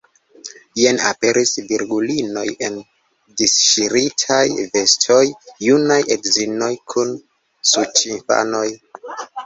Jen 0.83 1.01
aperis 1.09 1.51
virgulinoj 1.71 2.45
en 2.69 2.79
disŝiritaj 3.43 4.41
vestoj, 4.65 5.21
junaj 5.69 6.03
edzinoj 6.19 6.75
kun 6.95 7.17
suĉinfanoj. 7.75 8.69